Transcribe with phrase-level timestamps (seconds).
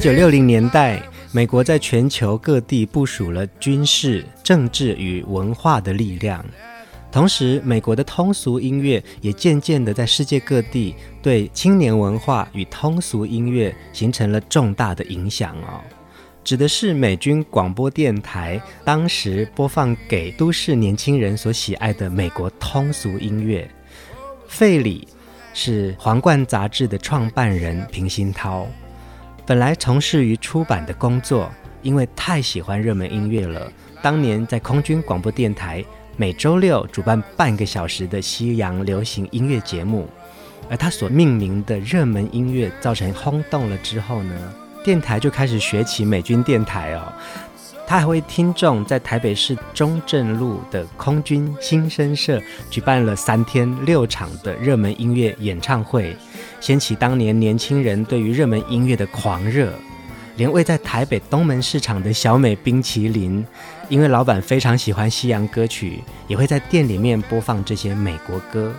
[0.00, 0.98] 九六零年代，
[1.30, 6.42] 美国在全球各地部署了军事、政治与文化的力量，
[7.12, 15.84] 同时，美国的通俗音乐也渐渐地在世界各地对青年文化与通俗音乐形成了重大的影响哦。
[16.42, 23.70] 指的是美军广播电台当时播放给都市年轻人所喜爱的美国通俗音乐。
[24.48, 25.06] 费里
[25.52, 28.66] 是《皇冠》杂志的创办人平鑫涛。
[29.50, 31.50] 本来从事于出版的工作，
[31.82, 33.68] 因为太喜欢热门音乐了，
[34.00, 35.84] 当年在空军广播电台
[36.16, 40.08] 每周六主办半个小时的西洋流行音乐节目，
[40.70, 47.12] 而他所命名的热门音乐造成轰动了之后呢，电台就开始学起美军电台哦。
[47.88, 52.40] 他还为听众在台北市中正路的空军新生社
[52.70, 56.16] 举办了三天六场的热门音乐演唱会，
[56.60, 59.72] 掀起当年年轻人对于热门音乐的狂热。
[60.36, 63.44] 连位在台北东门市场的小美冰淇淋，
[63.90, 68.72] 因为老板非常喜欢西洋歌曲，也会在店里面播放这些美国歌。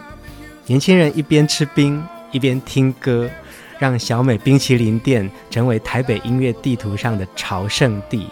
[0.65, 3.30] 年轻人一边吃冰一边听歌，
[3.77, 8.27] 让小美冰淇淋店成为台北音乐地图上的朝圣地。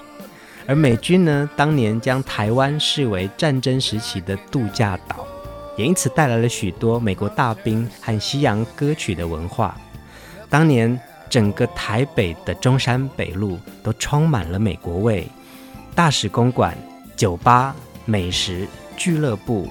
[0.66, 5.28] 而美军呢，当年将台湾视为战争时期的度假岛，
[5.80, 9.80] 也因此带来了许多美国大兵和西洋歌曲的文化。
[10.50, 15.26] 当年整个台北的中山北路都充满了美国味，
[15.96, 16.78] 大使公馆、
[17.16, 17.74] 酒吧、
[18.04, 19.70] 美食俱乐部，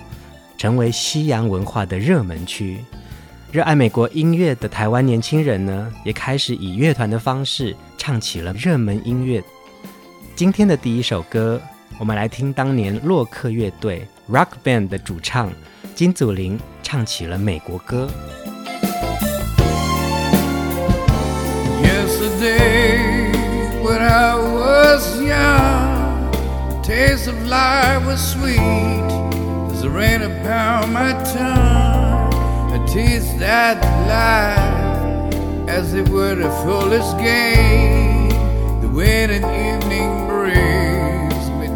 [0.57, 2.83] 成为西洋文化的热门区。
[3.53, 9.45] 热爱美国音乐的台湾年轻人呢，也开始以乐团的方式唱起了热门音乐。
[10.35, 11.61] 今天的第一首歌，
[11.99, 15.52] 我们来听当年洛克乐队 Rock Band 的主唱
[15.96, 18.10] 金祖林唱起了美国歌。
[21.82, 23.32] Yesterday,
[23.82, 26.32] when I was young,
[26.70, 28.60] the taste of life was sweet
[29.72, 32.34] as the rain upon my tongue.
[32.74, 38.30] A taste that life as it were the fullest game,
[38.82, 40.24] the wind and evening.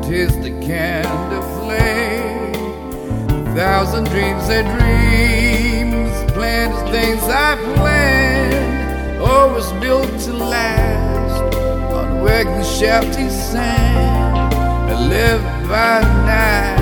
[0.07, 1.50] Tis the candle flame, a
[3.84, 11.56] thousand dreams and dreams, planned things I planned, always built to last
[11.92, 14.54] on wagon shafty sand.
[14.88, 16.00] I live by
[16.31, 16.78] night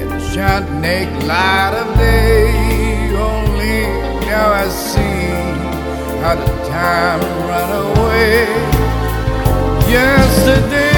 [0.00, 3.14] in the naked light of day.
[3.14, 3.82] Only
[4.26, 5.30] now I see
[6.20, 8.46] how the time run away.
[9.88, 10.91] Yesterday.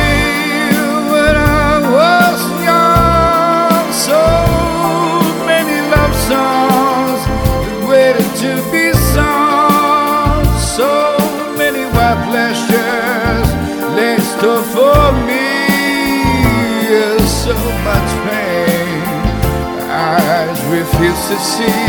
[20.74, 21.82] Refuse to see.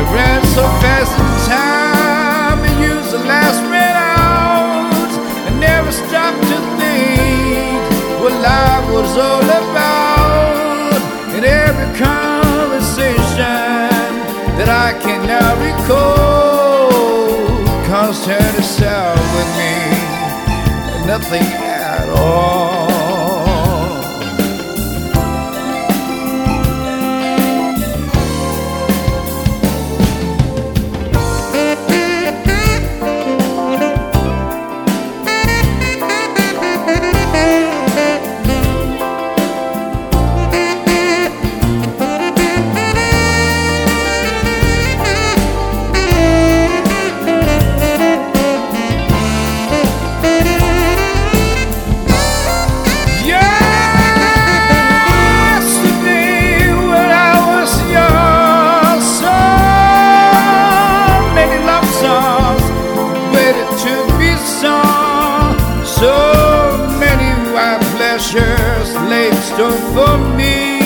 [0.00, 5.10] It ran so fast in time, and used the last red out.
[5.48, 7.80] I never stopped to think
[8.22, 10.96] what life was all about.
[11.36, 13.68] In every conversation
[14.58, 16.88] that I can now recall,
[17.84, 19.74] concerned itself with me.
[21.06, 21.60] Nothing
[22.12, 22.89] Oh.
[22.89, 22.89] precious
[69.94, 70.80] for me.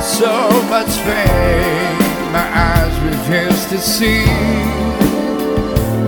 [0.00, 2.00] So much fame
[2.32, 4.24] my eyes refuse to see.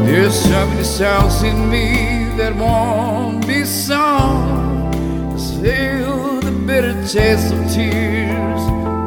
[0.06, 4.92] There's so many songs in me that won't be sung.
[5.36, 8.62] Still the bitter taste of tears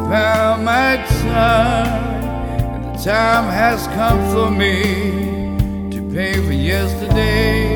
[0.09, 2.23] found my tongue.
[2.75, 4.81] And the time has come for me
[5.95, 7.74] to pay for yesterday.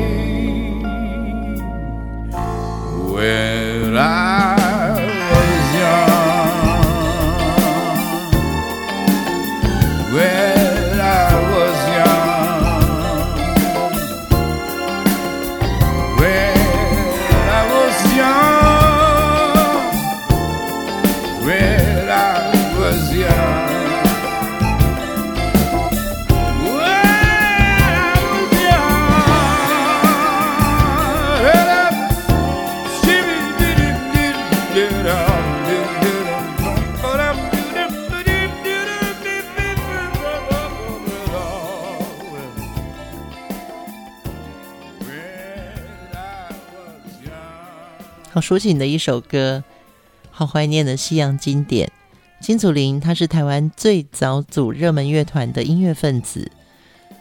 [48.32, 49.64] 好抒情的一首歌，
[50.30, 51.90] 好怀念的西洋经典。
[52.40, 56.52] 金祖霖他是台湾最早组热门乐团的音乐分子，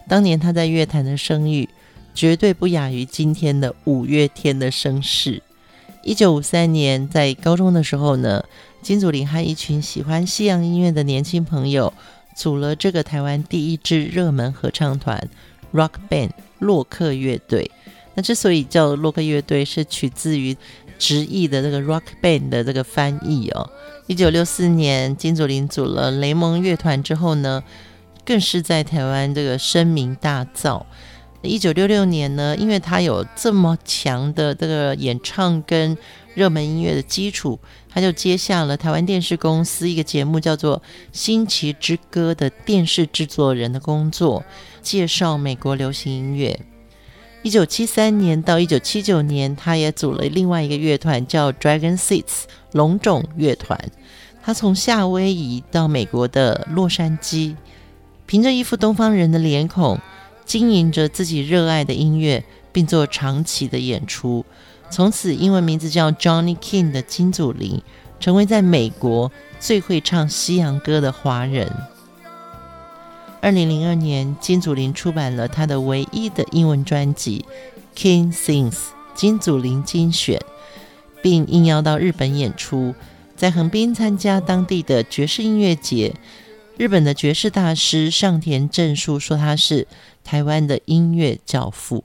[0.08, 1.68] 当年他在乐坛的声誉
[2.14, 5.42] 绝对不亚于今天的五月天的声势。
[6.04, 8.46] 一九五三年在高中的时候呢，
[8.84, 11.92] 金祖霖和一群喜欢西洋音乐的年轻朋友
[12.36, 15.28] 组了这个台湾第一支热门合唱团
[15.74, 16.30] Rock Band
[16.60, 17.72] 洛克乐队。
[18.14, 20.56] 那之所以叫洛克乐队，是取自于
[21.00, 23.68] 直译的这个 Rock Band 的这个翻译哦。
[24.06, 27.64] 一九六四年，金祖林组了雷蒙乐团之后呢，
[28.24, 30.84] 更是在台湾这个声名大噪。
[31.42, 35.98] 一九六六年呢，因为他有这么强的这个演唱跟
[36.34, 37.58] 热门音乐的基础，
[37.88, 40.78] 他就接下了台湾电视公司一个节目叫做
[41.14, 44.44] 《星期之歌》的电视制作人的工作，
[44.82, 46.60] 介绍美国流行音乐。
[47.42, 52.44] 一九七三年到一九七九年，他也组了另外一个乐团，叫 Dragon Seeds
[52.74, 53.80] 龙种乐团。
[54.44, 57.56] 他从夏威夷到美国的洛杉矶，
[58.26, 59.98] 凭着一副东方人的脸孔，
[60.46, 62.44] 经营着自己热爱的音乐，
[62.74, 64.46] 并做长期的演出。
[64.90, 67.82] 从此，英文名字叫 Johnny King 的金祖林，
[68.20, 69.32] 成为在美国
[69.62, 71.72] 最会唱西洋歌的华人。
[73.42, 77.46] 二零零二年，金祖琳出版了他的唯一的英文专辑
[77.98, 78.72] 《King Sings》
[79.16, 80.42] 金祖琳精选，
[81.22, 82.94] 并应邀到日本演出，
[83.38, 86.14] 在横滨参加当地的爵士音乐节。
[86.76, 89.88] 日本的爵士大师上田正树说他是
[90.24, 92.04] 台湾的音乐教父。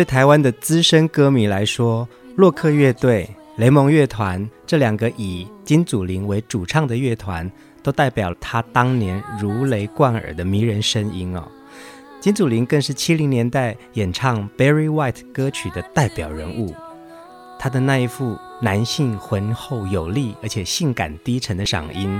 [0.00, 7.52] 对台湾的资深歌迷来说，洛克乐队、雷蒙乐团这两个以金祖霖为主唱的乐团，
[7.82, 11.46] 都代表了他当年如雷贯耳的迷人声音哦。
[12.18, 16.74] 金祖霖更是七零年代演唱 Barry White 歌曲的代表人物，
[17.58, 22.18] 他的那一副男性浑厚有力而且性感低沉的嗓音，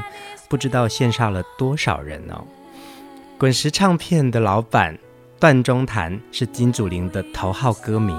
[0.51, 2.45] 不知道羡煞了多少人哦。
[3.39, 4.99] 滚石唱片的老板。
[5.41, 8.13] 段中坛是金祖霖的头号歌迷，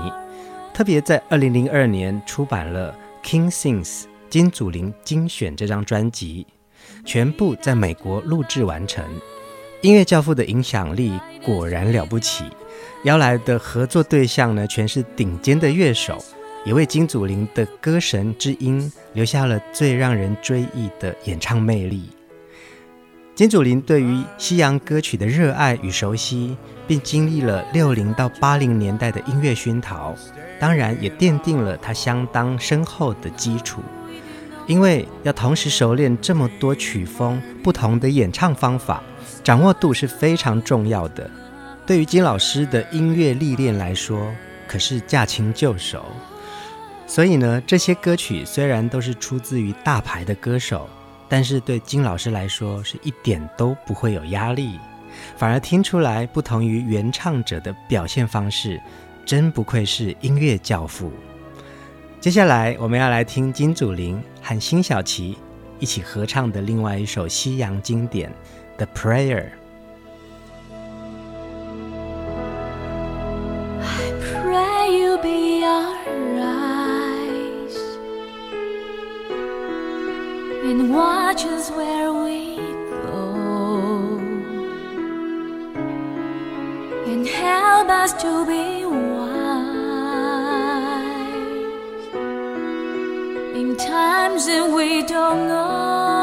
[0.73, 6.47] 特别在二零零二年出版了《King Sings 金祖霖精选》这张专辑，
[7.05, 9.05] 全部在美国录制完成。
[9.81, 12.45] 音乐教父的影响力果然了不起，
[13.03, 16.17] 邀来的合作对象呢，全是顶尖的乐手，
[16.65, 22.09] 也为金祖霖的歌神之音留下了最让人追忆的演唱魅力。
[23.41, 26.55] 金祖林对于西洋歌曲的热爱与熟悉，
[26.85, 30.15] 并经历了六零到八零年代的音乐熏陶，
[30.59, 33.81] 当然也奠定了他相当深厚的基础。
[34.67, 39.01] 因为要同时熟练这么多曲风、不同的演唱方法，
[39.43, 41.27] 掌握度是非常重要的。
[41.83, 44.31] 对于金老师的音乐历练来说，
[44.67, 46.05] 可是驾轻就熟。
[47.07, 50.87] 所以呢，这些歌曲虽然都是出自于大牌的歌手。
[51.31, 54.77] 但是对金老师来说是一点都不会有压力，
[55.37, 58.81] 反而听出来不同于原唱者的表现方式，
[59.25, 61.09] 真不愧是音乐教父。
[62.19, 65.37] 接下来我们要来听金祖玲和辛晓琪
[65.79, 68.29] 一起合唱的另外一首西洋经典
[68.75, 69.45] 《The Prayer》。
[80.71, 82.55] And watch us where we
[83.03, 84.17] go
[87.07, 89.41] and help us to be wise
[93.53, 96.20] in times that we don't know.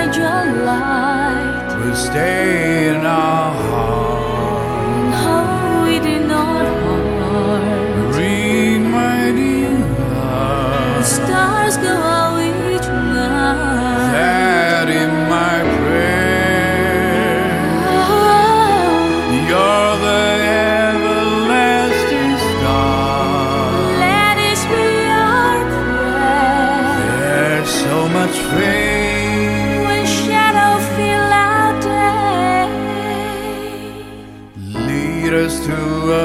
[0.00, 4.09] Find your light will stay in our heart.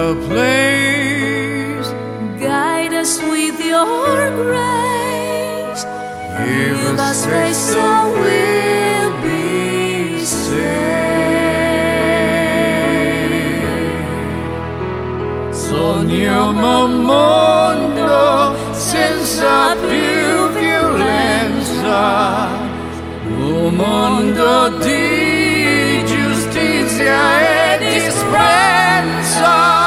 [0.06, 1.90] A place.
[2.40, 5.84] Guide us with your grace.
[6.46, 7.88] Give Give us faith so
[8.22, 10.76] we'll be be saved.
[15.52, 22.48] Sogniamo un mondo senza più violenza,
[23.28, 29.85] un mondo di giustizia e di speranza.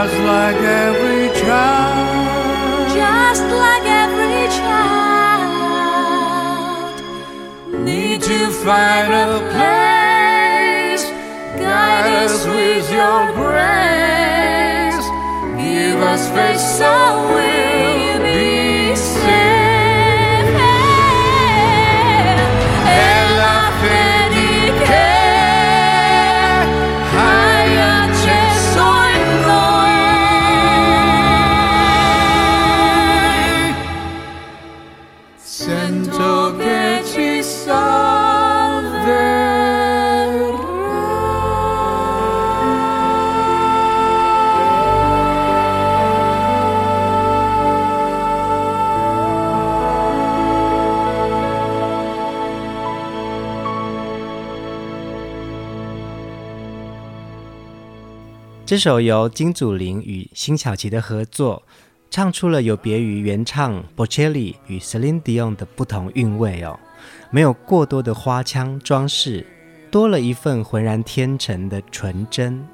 [0.00, 5.84] Just like every child, Just like every child,
[7.84, 11.04] need to find a place.
[11.60, 15.08] Guide us with your grace.
[15.62, 16.92] Give us faith so
[17.34, 17.89] we'll
[58.70, 61.64] 这首由金祖灵与辛晓琪的合作，
[62.08, 66.78] 唱出了有别于原唱 Bocelli 与 Celine Dion 的不同韵味哦，
[67.32, 69.44] 没有过多的花腔装饰，
[69.90, 72.64] 多了一份浑然天成的纯真，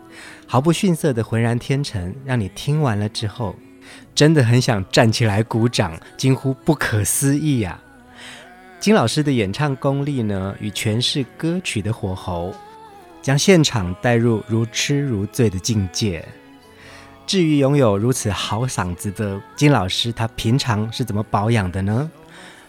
[0.46, 3.56] 毫不逊色的浑然天成，让你听完了之后，
[4.14, 7.80] 真的很想站起来鼓掌，惊呼不可思议呀、啊！
[8.78, 12.54] 金老师的演唱功力呢，与诠释歌曲的火候。
[13.26, 16.24] 将现场带入如痴如醉的境界。
[17.26, 22.08] 至于拥有如此好嗓子的金老师，他平常是怎么保养的呢？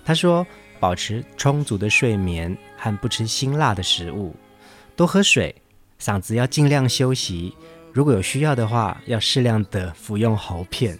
[0.04, 0.44] 他说：
[0.80, 4.36] 保持充足的睡眠和不吃辛辣的食物，
[4.96, 5.54] 多喝水，
[6.02, 7.56] 嗓子要尽量休息。
[7.94, 10.98] 如果有需要的话，要适量的服用喉片。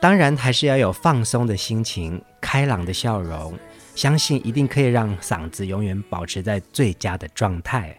[0.00, 3.52] 当然还是要有放松的心情、开朗的笑容，
[3.94, 7.94] 相信一定可以让嗓子永远保持在最佳的状态。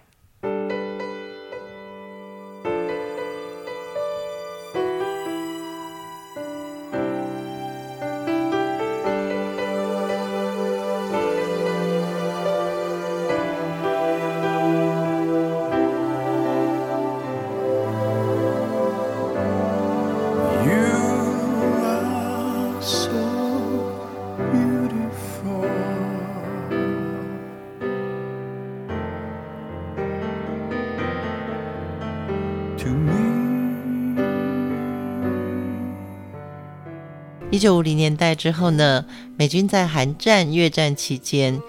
[37.55, 39.05] 一九五零年代之后呢，
[39.38, 41.62] 美军在韩战、越战期间，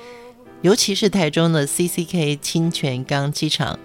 [0.60, 3.78] 尤其是台中的 CCK 清泉岗机场，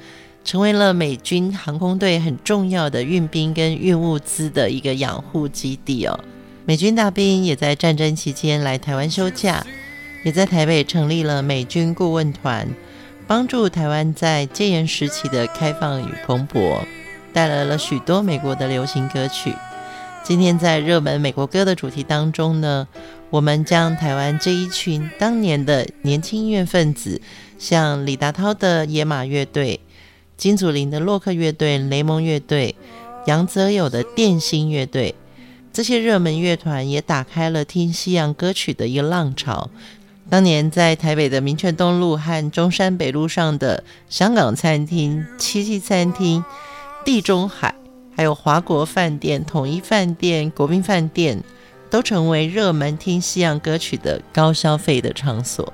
[0.43, 6.19] 成为了美军航空队很重要的运兵跟运物资的一个养护基地哦。
[6.65, 9.63] 美军大兵也在战争期间来台湾休假，
[10.25, 12.67] 也在台北成立了美军顾问团，
[13.27, 16.79] 帮助台湾在戒严时期的开放与蓬勃，
[17.31, 19.53] 带来了许多美国的流行歌曲。
[20.23, 22.87] 今天在热门美国歌的主题当中呢，
[23.31, 27.19] 我们将台湾这一群当年的年轻音乐分子，
[27.57, 29.81] 像李达涛的野马乐队、
[30.37, 32.75] 金祖林的洛克乐队、雷蒙乐队、
[33.25, 35.15] 杨泽友的电心乐队，
[35.73, 39.69] 这些热门乐团也打开了听西洋歌曲的一个浪潮。
[40.29, 46.45] 当年在台北的民权东路和中山北路上的香港餐厅、七七餐厅、
[47.03, 47.75] 地中海。
[48.21, 51.43] 还有华国饭店、统一饭店、国宾饭店，
[51.89, 55.73] 都成为热门听西洋歌曲的高消费的场所。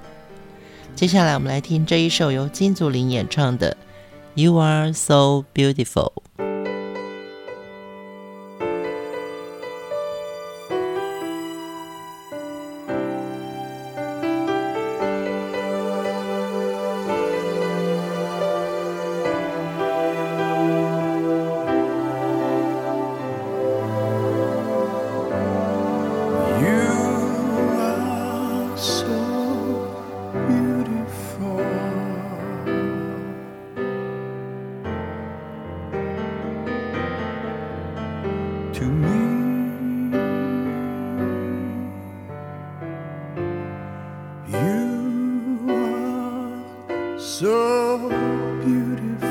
[0.95, 3.75] 接下来，我们来听这一首由金祖林演唱的
[4.41, 6.13] 《You Are So Beautiful》。
[47.39, 48.09] so
[48.65, 49.29] beautiful.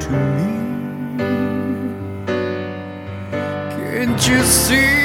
[0.00, 1.16] To me,
[3.74, 5.01] can't you see?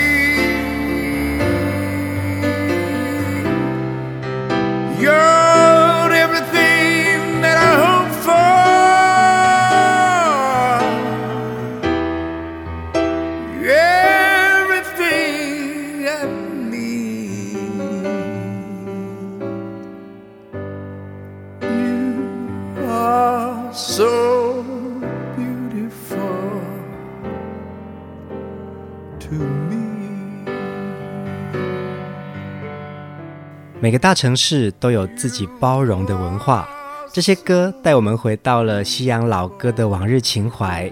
[33.80, 36.68] 每个大城市都有自己包容的文化，
[37.12, 40.92] 这些歌带我们回到了西洋老歌的往日情怀，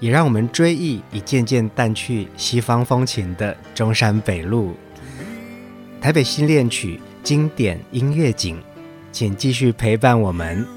[0.00, 4.74] 也让我们追忆已渐渐淡去西方风情的中山北路。
[6.00, 8.58] 台北新恋曲经典音乐景，
[9.12, 10.75] 请继续陪伴我们。